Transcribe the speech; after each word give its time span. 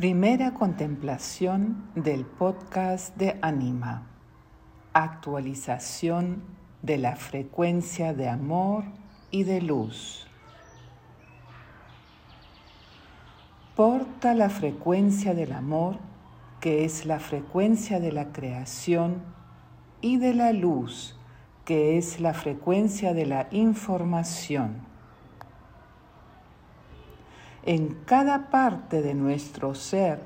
Primera 0.00 0.54
contemplación 0.54 1.90
del 1.94 2.24
podcast 2.24 3.14
de 3.18 3.38
Anima. 3.42 4.06
Actualización 4.94 6.42
de 6.80 6.96
la 6.96 7.16
frecuencia 7.16 8.14
de 8.14 8.26
amor 8.30 8.84
y 9.30 9.42
de 9.42 9.60
luz. 9.60 10.26
Porta 13.76 14.32
la 14.32 14.48
frecuencia 14.48 15.34
del 15.34 15.52
amor, 15.52 15.98
que 16.60 16.86
es 16.86 17.04
la 17.04 17.20
frecuencia 17.20 18.00
de 18.00 18.10
la 18.10 18.32
creación, 18.32 19.22
y 20.00 20.16
de 20.16 20.32
la 20.32 20.54
luz, 20.54 21.20
que 21.66 21.98
es 21.98 22.20
la 22.20 22.32
frecuencia 22.32 23.12
de 23.12 23.26
la 23.26 23.48
información 23.50 24.89
en 27.64 27.94
cada 28.06 28.50
parte 28.50 29.02
de 29.02 29.14
nuestro 29.14 29.74
ser 29.74 30.22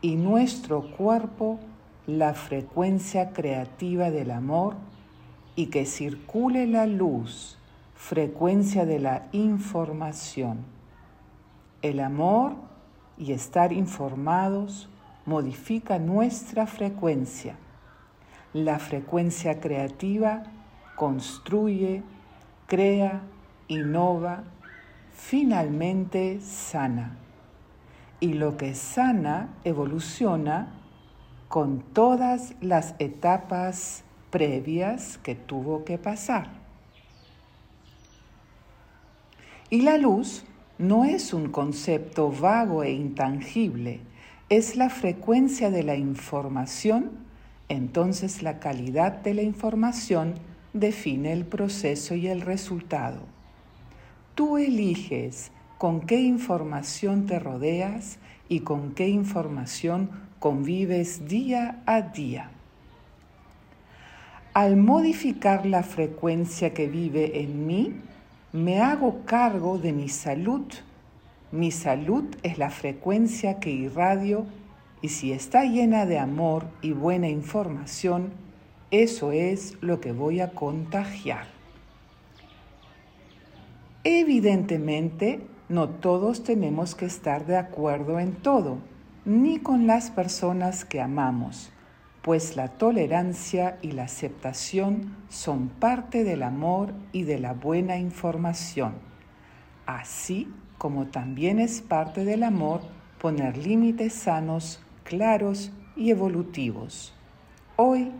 y 0.00 0.16
nuestro 0.16 0.90
cuerpo 0.90 1.58
la 2.06 2.32
frecuencia 2.34 3.30
creativa 3.32 4.10
del 4.10 4.30
amor 4.30 4.76
y 5.56 5.66
que 5.66 5.84
circule 5.84 6.66
la 6.66 6.86
luz, 6.86 7.58
frecuencia 7.94 8.86
de 8.86 9.00
la 9.00 9.26
información. 9.32 10.64
El 11.82 12.00
amor 12.00 12.54
y 13.18 13.32
estar 13.32 13.72
informados 13.72 14.88
modifica 15.26 15.98
nuestra 15.98 16.66
frecuencia. 16.66 17.56
La 18.54 18.78
frecuencia 18.78 19.60
creativa 19.60 20.44
construye, 20.96 22.02
crea, 22.66 23.20
innova, 23.66 24.44
finalmente 25.18 26.40
sana. 26.40 27.18
Y 28.20 28.34
lo 28.34 28.56
que 28.56 28.74
sana 28.74 29.54
evoluciona 29.64 30.74
con 31.48 31.80
todas 31.80 32.54
las 32.60 32.94
etapas 32.98 34.04
previas 34.30 35.18
que 35.18 35.34
tuvo 35.34 35.84
que 35.84 35.98
pasar. 35.98 36.48
Y 39.70 39.82
la 39.82 39.98
luz 39.98 40.44
no 40.78 41.04
es 41.04 41.34
un 41.34 41.50
concepto 41.50 42.30
vago 42.30 42.82
e 42.84 42.92
intangible, 42.92 44.00
es 44.48 44.76
la 44.76 44.88
frecuencia 44.88 45.70
de 45.70 45.82
la 45.82 45.96
información, 45.96 47.10
entonces 47.68 48.42
la 48.42 48.60
calidad 48.60 49.12
de 49.12 49.34
la 49.34 49.42
información 49.42 50.34
define 50.72 51.32
el 51.32 51.44
proceso 51.44 52.14
y 52.14 52.28
el 52.28 52.40
resultado. 52.40 53.37
Tú 54.38 54.56
eliges 54.56 55.50
con 55.78 56.00
qué 56.00 56.20
información 56.20 57.26
te 57.26 57.40
rodeas 57.40 58.20
y 58.48 58.60
con 58.60 58.92
qué 58.92 59.08
información 59.08 60.10
convives 60.38 61.26
día 61.26 61.82
a 61.86 62.02
día. 62.02 62.52
Al 64.54 64.76
modificar 64.76 65.66
la 65.66 65.82
frecuencia 65.82 66.72
que 66.72 66.86
vive 66.86 67.40
en 67.40 67.66
mí, 67.66 67.94
me 68.52 68.80
hago 68.80 69.24
cargo 69.24 69.76
de 69.76 69.92
mi 69.92 70.08
salud. 70.08 70.66
Mi 71.50 71.72
salud 71.72 72.24
es 72.44 72.58
la 72.58 72.70
frecuencia 72.70 73.58
que 73.58 73.70
irradio 73.70 74.46
y 75.02 75.08
si 75.08 75.32
está 75.32 75.64
llena 75.64 76.06
de 76.06 76.20
amor 76.20 76.68
y 76.80 76.92
buena 76.92 77.28
información, 77.28 78.30
eso 78.92 79.32
es 79.32 79.76
lo 79.80 80.00
que 80.00 80.12
voy 80.12 80.38
a 80.38 80.52
contagiar. 80.52 81.57
Evidentemente, 84.10 85.46
no 85.68 85.90
todos 85.90 86.42
tenemos 86.42 86.94
que 86.94 87.04
estar 87.04 87.44
de 87.44 87.58
acuerdo 87.58 88.18
en 88.18 88.32
todo, 88.32 88.78
ni 89.26 89.58
con 89.58 89.86
las 89.86 90.10
personas 90.10 90.86
que 90.86 91.02
amamos, 91.02 91.70
pues 92.22 92.56
la 92.56 92.68
tolerancia 92.68 93.78
y 93.82 93.92
la 93.92 94.04
aceptación 94.04 95.14
son 95.28 95.68
parte 95.68 96.24
del 96.24 96.42
amor 96.42 96.94
y 97.12 97.24
de 97.24 97.38
la 97.38 97.52
buena 97.52 97.98
información, 97.98 98.94
así 99.84 100.50
como 100.78 101.08
también 101.08 101.58
es 101.58 101.82
parte 101.82 102.24
del 102.24 102.44
amor 102.44 102.80
poner 103.20 103.58
límites 103.58 104.14
sanos, 104.14 104.80
claros 105.04 105.70
y 105.96 106.08
evolutivos. 106.08 107.12
Hoy 107.76 108.10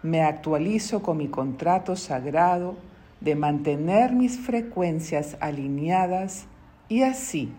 me 0.00 0.22
actualizo 0.22 1.02
con 1.02 1.16
mi 1.16 1.26
contrato 1.26 1.96
sagrado 1.96 2.76
de 3.20 3.34
mantener 3.34 4.12
mis 4.12 4.38
frecuencias 4.38 5.36
alineadas 5.40 6.46
y 6.88 7.02
así 7.02 7.52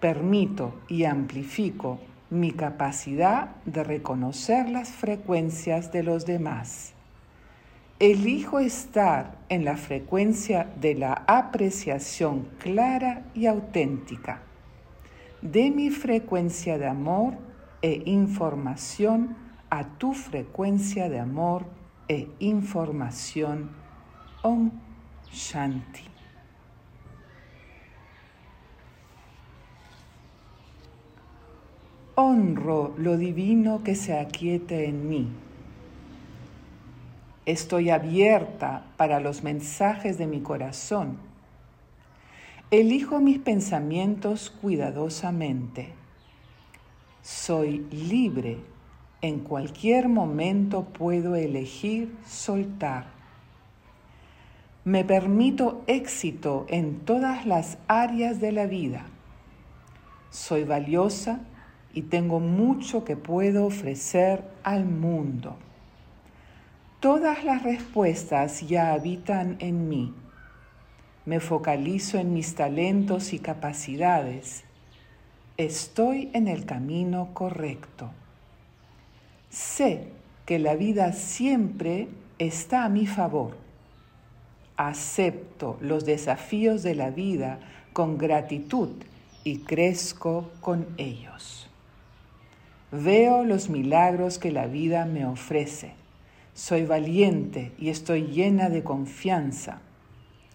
permito 0.00 0.74
y 0.88 1.04
amplifico 1.04 1.98
mi 2.30 2.52
capacidad 2.52 3.56
de 3.64 3.84
reconocer 3.84 4.68
las 4.68 4.90
frecuencias 4.90 5.92
de 5.92 6.02
los 6.02 6.26
demás. 6.26 6.92
Elijo 7.98 8.60
estar 8.60 9.36
en 9.48 9.64
la 9.64 9.76
frecuencia 9.76 10.68
de 10.80 10.94
la 10.94 11.24
apreciación 11.26 12.48
clara 12.58 13.24
y 13.34 13.46
auténtica 13.46 14.42
de 15.42 15.70
mi 15.70 15.90
frecuencia 15.90 16.78
de 16.78 16.86
amor 16.86 17.34
e 17.82 18.02
información 18.06 19.36
a 19.70 19.84
tu 19.98 20.12
frecuencia 20.12 21.08
de 21.08 21.18
amor 21.18 21.64
e 22.08 22.28
información. 22.40 23.70
Shanti. 25.32 26.02
Honro 32.16 32.94
lo 32.98 33.16
divino 33.16 33.82
que 33.82 33.94
se 33.94 34.18
aquiete 34.18 34.86
en 34.86 35.08
mí. 35.08 35.28
Estoy 37.46 37.90
abierta 37.90 38.84
para 38.96 39.20
los 39.20 39.42
mensajes 39.42 40.18
de 40.18 40.26
mi 40.26 40.40
corazón. 40.40 41.18
Elijo 42.70 43.20
mis 43.20 43.38
pensamientos 43.38 44.50
cuidadosamente. 44.50 45.94
Soy 47.22 47.86
libre. 47.90 48.58
En 49.22 49.40
cualquier 49.40 50.08
momento 50.08 50.84
puedo 50.84 51.36
elegir 51.36 52.16
soltar 52.26 53.19
me 54.84 55.04
permito 55.04 55.84
éxito 55.86 56.64
en 56.68 57.00
todas 57.00 57.44
las 57.44 57.76
áreas 57.86 58.40
de 58.40 58.52
la 58.52 58.66
vida. 58.66 59.04
Soy 60.30 60.64
valiosa 60.64 61.40
y 61.92 62.02
tengo 62.02 62.40
mucho 62.40 63.04
que 63.04 63.16
puedo 63.16 63.66
ofrecer 63.66 64.42
al 64.62 64.86
mundo. 64.86 65.56
Todas 66.98 67.44
las 67.44 67.62
respuestas 67.62 68.66
ya 68.66 68.92
habitan 68.92 69.56
en 69.58 69.88
mí. 69.88 70.14
Me 71.26 71.40
focalizo 71.40 72.18
en 72.18 72.32
mis 72.32 72.54
talentos 72.54 73.34
y 73.34 73.38
capacidades. 73.38 74.64
Estoy 75.58 76.30
en 76.32 76.48
el 76.48 76.64
camino 76.64 77.34
correcto. 77.34 78.12
Sé 79.50 80.08
que 80.46 80.58
la 80.58 80.74
vida 80.74 81.12
siempre 81.12 82.08
está 82.38 82.84
a 82.84 82.88
mi 82.88 83.06
favor 83.06 83.69
acepto 84.88 85.76
los 85.82 86.06
desafíos 86.06 86.82
de 86.82 86.94
la 86.94 87.10
vida 87.10 87.60
con 87.92 88.16
gratitud 88.16 88.88
y 89.44 89.58
crezco 89.58 90.50
con 90.62 90.86
ellos. 90.96 91.68
Veo 92.90 93.44
los 93.44 93.68
milagros 93.68 94.38
que 94.38 94.50
la 94.50 94.66
vida 94.66 95.04
me 95.04 95.26
ofrece. 95.26 95.92
Soy 96.54 96.86
valiente 96.86 97.72
y 97.78 97.90
estoy 97.90 98.28
llena 98.28 98.70
de 98.70 98.82
confianza. 98.82 99.82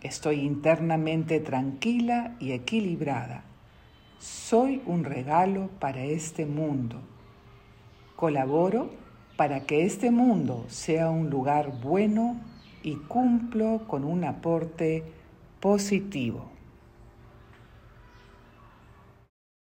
Estoy 0.01 0.41
internamente 0.41 1.39
tranquila 1.39 2.35
y 2.39 2.53
equilibrada. 2.53 3.43
Soy 4.17 4.81
un 4.87 5.03
regalo 5.03 5.69
para 5.79 6.03
este 6.03 6.47
mundo. 6.47 6.99
Colaboro 8.15 8.89
para 9.37 9.61
que 9.67 9.85
este 9.85 10.09
mundo 10.09 10.65
sea 10.67 11.11
un 11.11 11.29
lugar 11.29 11.79
bueno 11.81 12.37
y 12.85 12.95
cumplo 12.95 13.81
con 13.87 14.03
un 14.03 14.23
aporte 14.23 15.03
positivo. 15.59 16.54